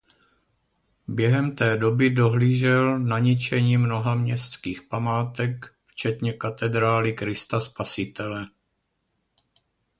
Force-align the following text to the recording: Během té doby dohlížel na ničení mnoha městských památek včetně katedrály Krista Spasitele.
Během 1.07 1.55
té 1.55 1.77
doby 1.77 2.09
dohlížel 2.09 2.99
na 2.99 3.19
ničení 3.19 3.77
mnoha 3.77 4.15
městských 4.15 4.81
památek 4.81 5.65
včetně 5.87 6.33
katedrály 6.33 7.13
Krista 7.13 7.61
Spasitele. 7.61 8.47